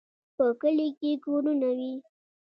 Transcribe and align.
په 0.37 0.45
کلي 0.61 0.89
کې 0.99 1.11
کورونه 1.25 1.67
وي. 1.77 1.93